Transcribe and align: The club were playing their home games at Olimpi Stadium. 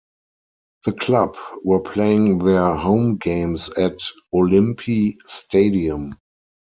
The 0.85 0.93
club 0.93 1.37
were 1.63 1.79
playing 1.79 2.39
their 2.39 2.73
home 2.73 3.17
games 3.17 3.69
at 3.69 3.99
Olimpi 4.33 5.13
Stadium. 5.27 6.15